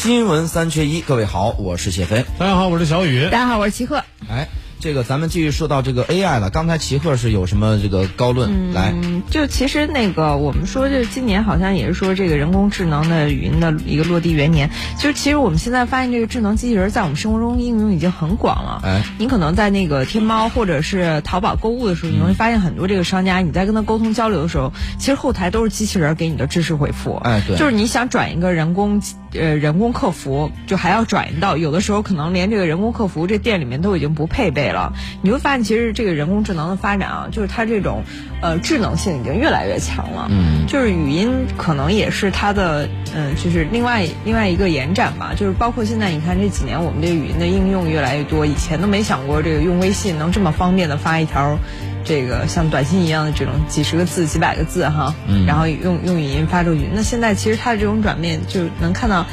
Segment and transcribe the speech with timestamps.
[0.00, 2.24] 新闻三缺一，各位好，我是谢飞。
[2.38, 3.24] 大家好，我是小雨。
[3.24, 4.02] 大家好，我是齐贺。
[4.30, 4.48] 哎，
[4.80, 6.48] 这个咱们继续说到这个 AI 了。
[6.48, 8.72] 刚才齐贺是有什么这个高论？
[8.72, 14.70] 来，嗯，就其实那个我们说，这今年好像也是说这个人工智能的语音的一个落地元年。
[14.98, 18.80] 就是，其实我们现在发现这个智能机器人在我们生活中应用已经很广了。
[18.82, 27.16] 哎，你可能在那个天猫或者是淘宝购物的时候，你会发现很多这个商家，你在跟他沟通交流的时候，其实后台都是机器人给你的知识回复。
[27.16, 29.02] 哎，对，就是你想转一个人工
[29.34, 34.92] 呃人工客服，就还要转移到有的时候可能连这个人工客服这店里面都已经不配备了。
[35.22, 38.02] 你会发现，其实这个人工智能的发展啊，就是它这种
[38.42, 40.28] 呃智能性已经越来越强了。
[40.30, 45.32] 嗯，就是语音可能也是它的嗯，就是另外另外一个延展吧。
[45.36, 51.58] 就是包括现在你看这几年我们这个语音的应用越来越多，以前都没想过这个用微信能这么方便的发一条。
[52.04, 56.88] 这个像短信一样的这种几十个字、几百个字哈，嗯，然后用用语音发出去。
[56.92, 59.26] 那现在其实它的这种转变，就能看到，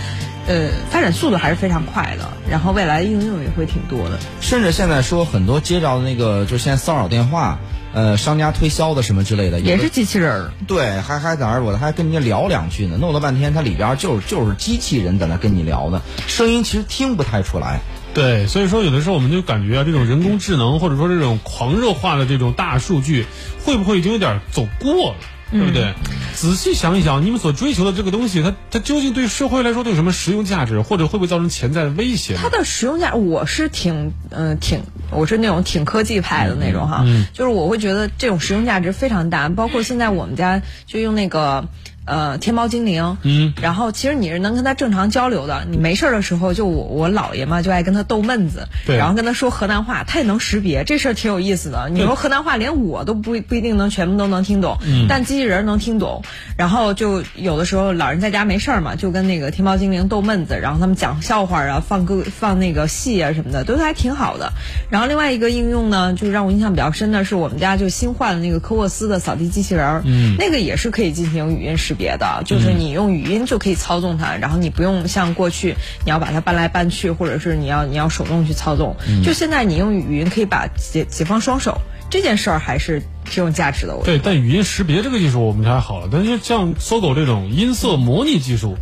[0.47, 2.29] 呃，发展速度还是非常快的。
[2.49, 4.19] 然后未来应用也会挺多的。
[4.41, 7.59] 甚至现在说很多接着那个，就现在骚扰电话，
[7.93, 10.51] 呃，商家推销的什么之类的，也是机器人儿。
[10.67, 17.79] 对，还还在那儿，我还跟人家聊两句呢，弄了半天，它里边就是就是机器人在那跟你聊呢，声音其实听不太出来。
[18.17, 23.27] 对，所以说有的时候我们就感觉啊，这种人工智能或者说这种狂热化的这种大数据，
[23.63, 25.15] 会不会已经有点走过了，
[25.51, 25.93] 对不对？
[26.33, 32.35] 仔细想一想，你们所追求的这个东西，它它究竟对社会来说都有什么实用价值，或者会不会造成潜在的威胁？
[32.41, 41.67] 它的实用价，我是挺嗯、呃、挺，我是那种挺科技派的那种哈，嗯、就是我会觉得这种实用价值非常大，包括现在我们家就用那个。
[42.07, 45.65] 呃，天猫精灵，嗯，然后其实你是能跟他正常交流的。
[45.69, 51.89] 你没事的时候，就我我姥爷嘛，就爱跟他逗闷子，对，然后跟他说河南话，他也能识别，这事儿挺有意思的。
[51.91, 56.23] 你说河南话，连我都不不一定能全部都能听懂，嗯，但机器人能听懂。
[56.57, 64.53] 然后就有的时候老人在家没事儿嘛，就跟那个天猫精灵逗闷子，然后他们讲笑话啊，放歌放那个戏啊什么的，都还挺好的。
[64.89, 72.77] 然后另外一个应用呢，就让我印象比较深的是我们家就新换的那个科沃斯的扫地机器人，嗯，那个也是可以进行语音识别的，就是。
[72.77, 75.73] 你用语音就可以操纵它，然后你不用像过去
[76.05, 78.95] 你要把它搬来搬去，或者是你要你要手动去操纵。
[79.07, 81.81] 嗯、就现在你用语音可以把解解放双手，
[82.11, 83.95] 这件事儿还是挺有价值的。
[83.95, 88.77] 我对，但语音识别这个技术我们还好了，但是像搜狗这种音色模拟技术，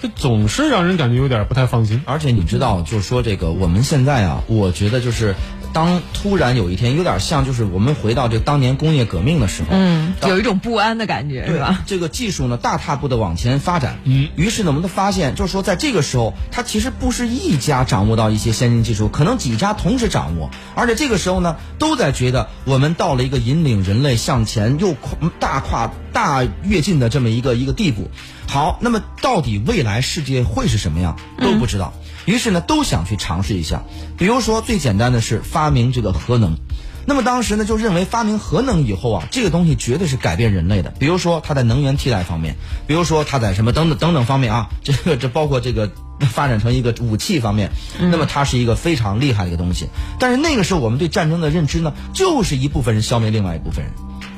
[0.00, 2.02] 这总是让人感觉有点不太放心。
[2.04, 5.34] 而且你知道，就是说这个我们现在啊，我觉得就是。
[5.72, 11.82] 当突然有一天，有点像就是我们回到这当年工业革命的时候，嗯，有一种不安的感觉，对吧？
[11.86, 24.94] 这个技术呢，大踏步的往前发展，嗯，于是呢，我们都发现，就是说，在这个时候，它其实不是一家掌握到一些先进技术，可能几家同时掌握，而且这个时候呢，都在觉得我们到了一个引领人类向前又
[25.40, 28.10] 大跨大跃进的这么一个一个地步。
[28.52, 31.94] 好，那么到底未来世界会是什么样，都不知道。
[31.96, 33.82] 嗯于是呢，都想去尝试一下，
[34.18, 36.54] 比如说最简单的是发明这个核能。
[37.06, 40.92] 那么当时呢，就认为发明核能以后啊，这个东西绝对是改变人类的。
[41.00, 42.54] 比如说它在能源替代方面，
[42.86, 45.90] 比如说它在什么等等等等方面啊，这个这包括这个
[46.30, 49.88] 发展成一个武器方面，那么它是一个非常厉害的一个东西。
[50.20, 53.92] 但是那个时候我们对战争的认知呢，就是一部分人消灭另外一部分人。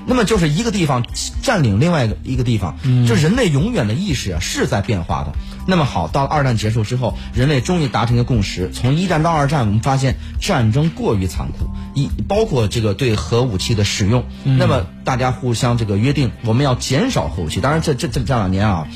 [0.06, 1.04] 那么就是一个地方
[1.42, 5.32] 占领另外一个一个地方，嗯、就人类永远的意识啊是在变化的。
[5.66, 8.70] 那么好，到了二战结束之后，人类终于达成一个共识。
[8.70, 14.24] 从一战到二战，我们发现战争过于残酷，一包括这个对核武器的使用。
[14.44, 17.62] 嗯、那么大家互相这个约定，我们要减少核武器。
[17.62, 18.86] 当然这，这这这两年啊，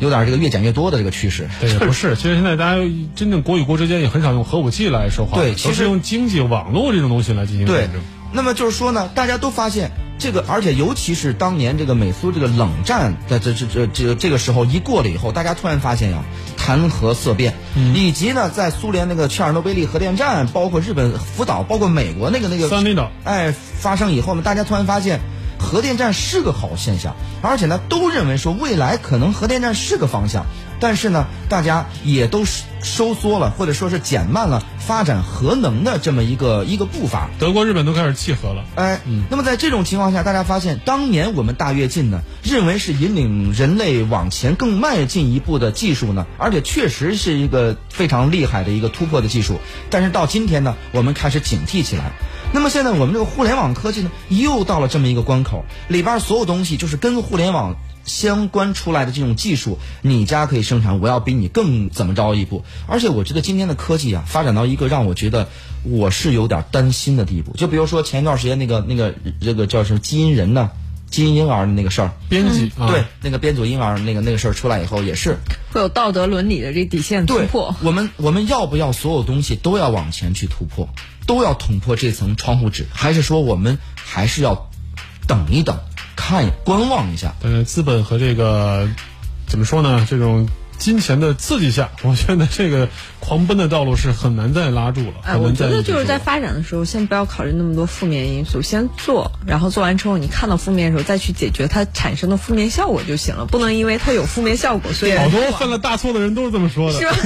[0.00, 1.46] 有点这个越减越多的这个趋势。
[1.60, 2.80] 对，不 是，其实现在大家
[3.14, 8.00] 真正国与国之间也很少用核武器来说话，对，其实用经济网络这种东西来进行战争。
[8.32, 9.90] 那么就是说呢，大家都发现。
[10.18, 16.24] 这个，而且尤其是当年这个美苏这个冷战在这这这这这个时候一过了以后，大家突然发现呀，
[16.56, 25.20] 谈核色变，嗯、以及呢，在苏联那个切尔诺贝利核电站，包括日本福岛，包括美国那个那个三里岛，哎，发生以后呢，大家突然发现
[25.64, 30.46] 核电站是个好现象，而且呢，都认为说未来可能核电站是个方向，
[30.78, 32.44] 但是呢，大家也都
[32.82, 37.30] 收缩了，或者说是减慢了发展核能的这么一个一个步伐。
[37.38, 38.64] 德国、日本都开始弃核了。
[38.76, 49.58] 哎，嗯、那么在这种情况下，大家发现当年我们大跃进呢，认为是引领人类往前更迈进一步的技术呢，而且确实是一个非常厉害的一个突破的技术。
[49.90, 52.12] 但是到今天呢，我们开始警惕起来。
[52.54, 57.74] 那么现在我们这个互联网科技呢，又到了这么一个关口，里边所有东西就是跟互联网。
[58.04, 62.62] 相关出来的这种技术，你家可以生产，我要比你更怎么着一步。
[62.86, 65.48] 而且我觉得今天的科技啊，发展到一个让我觉得
[65.84, 67.56] 我是有点担心的地步。
[67.56, 70.70] 就比如说前一段时间那个那个这个叫什么基因人呢？
[71.14, 75.38] 基因婴儿的那个事儿，编辑啊，对，那个编组婴儿那个那个事儿出来以后，也是
[75.72, 77.76] 会有道德伦理的这底线突破。
[77.82, 80.88] 我们我们要不要所有东西都要往前去突破，
[81.24, 84.68] 都要捅破这层窗户纸，还是说我们还是要
[85.28, 85.78] 等一等，
[86.16, 87.32] 看观望一下？
[87.40, 88.88] 但是资本和这个
[89.46, 90.04] 怎么说呢？
[90.10, 90.48] 这种
[90.78, 92.88] 金钱的刺激下， 我觉得这个
[93.20, 107.06] 狂奔的道路是很难再拉住了，哎，很我觉得就是在发展的时候，先不要考虑那么多负面因素，先做，然后做完之后，你看到负面的时候再去解决它产生的负面效果就行了，不能因为它有负面效果，所以好多犯了大错的人都是这么说的是。
[107.06, 107.16] 吧？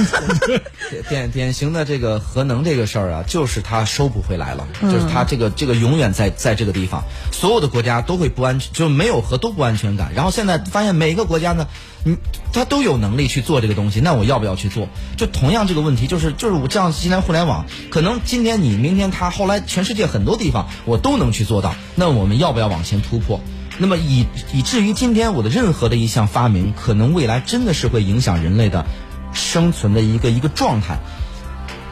[0.89, 10.11] 典典典型的这个核能这个事儿啊，就是它收不回来了，嗯就是它这个这个永远在在这个地方，所有的国家都会不安全，就是没有核都不安全感。
[10.15, 11.67] 然后现在发现每个国家呢，
[12.05, 12.17] 嗯，
[12.51, 14.87] 他都有能力去做这个东西，那我要不要去做？
[15.17, 23.39] 就同样这个问题，就是就是我这样今天互联网，可能今天你，明天他，后来全世界很多地方我都能去做到，那我们要不要往前突破？
[23.77, 28.85] 那么以以至于今天我的任何的一项发明，可能未来真的是会影响人类的
[29.31, 30.99] 生存的一个一个状态。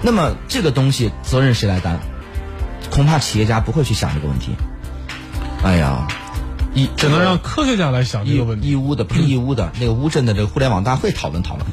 [0.01, 1.99] 那么这个东西责任谁来担？
[2.89, 4.55] 恐怕企业家不会去想这个问题。
[5.63, 6.07] 哎呀，
[6.77, 8.69] 义只能让科学家来想这义个问题。
[8.69, 11.67] 义乌的不是义乌的那个乌镇的这个互联网大会讨论讨论。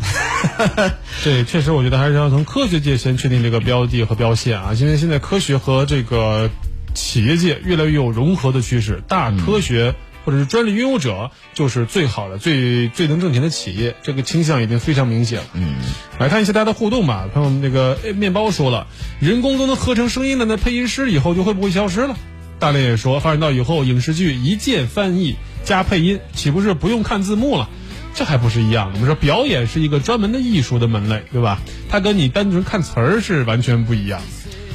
[1.23, 6.51] 对，确实，我觉得还是要从科学界先确定这个标的和标线啊，因为现在科学和这个
[6.95, 15.47] 企业界越来越有融合的趋势，大科学或者是专利拥有者就是最好的、最最能挣钱的企业，这个倾向已经非常明显了。
[15.55, 15.75] 嗯，
[16.19, 17.29] 来看一下大家的互动吧。
[17.33, 18.87] 朋友们，那个面包说了，
[19.21, 22.17] 人工都能合成声音的那配音师以后就会不会消失了？
[22.64, 27.69] 大连也说，发展到以后影视剧一键翻译加配音，岂不是不用看字幕了？
[28.14, 28.90] 这还不是一样？
[28.94, 31.61] 我们说表演是一个专门的艺术的门类，对吧？
[31.90, 34.22] 它跟你单纯看词儿是完全不一样。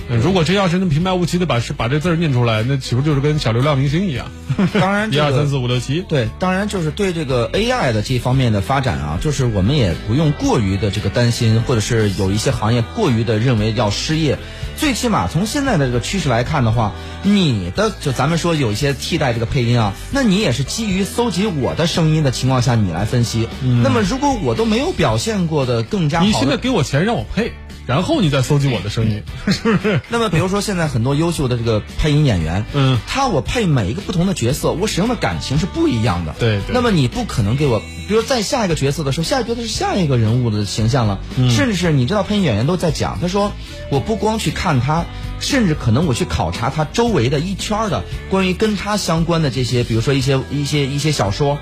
[0.10, 4.26] 呃如果真要是能平白无奇的把是把这字儿念出来，那岂不就是跟小流量明星一样？
[4.74, 14.38] 当然， 一二三四五六七，对，当然就是对这个 AI 的这方面的发展啊，就是我们也不用过于的这个担心，或者是有一些行业过于的认为要失业。
[14.78, 23.50] 最起码从现在的这个趋势来看的话，你的就咱们说有一些替代这个配音啊，那你也是基于搜集我的声音的情况下你来分析。
[23.84, 27.52] 那么如果我都没有表现过的更加好的，你现在给我钱让我配，
[27.90, 30.00] 然后你再搜集我的声音， 是不是？
[30.10, 36.36] 那么比如说现在很多优秀的这个配音演员，嗯，他我配每一个不同的角色，我使用的感情是不一样的。
[36.38, 43.54] 对对那么你不可能给我，比如在下一个角色的时候，下一个角色是下一个人物的形象了，嗯甚至是你知道配音演员都在讲，他说
[43.90, 45.06] 我不光去看他，
[45.40, 51.58] 甚至可能我去考察他周围的一圈的关于跟他相关的这些，比如说一些一些一些小说。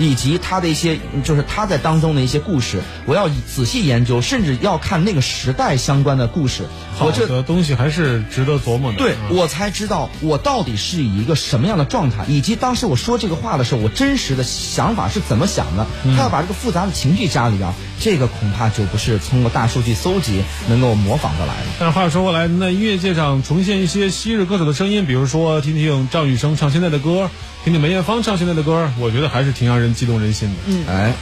[0.00, 6.62] 以及他的一些，就是他在当中的一些故事，我要仔细研究，甚至要看那个时代相关的故事。
[6.96, 8.98] 好我这的东西还是值得琢磨的。
[8.98, 15.84] 对嗯我才知道我到底是以一个什么样的状态，以及当时我说这个话的时候，我真实的想法是怎么想的。
[16.16, 21.66] 他要把这个复杂的情绪加里边，这个恐怕就不是通过大数据搜集能够模仿得来的。
[21.80, 27.28] 但是话说回来，那音乐界想重现一些昔日歌手的声音，比如说听听张雨生唱现在的歌，
[27.64, 30.54] 听听梅艳芳唱现在的歌，我觉得还是挺让人激动人心的。
[30.66, 31.14] 嗯，哎，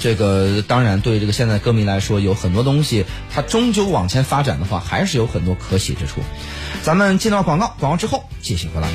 [0.00, 6.22] 这个当然对这个现在歌迷来说，有很多东西，它终究往前发展的话，还是有很多可喜之处。
[6.82, 8.88] 咱们进到广告，广告之后继续回来。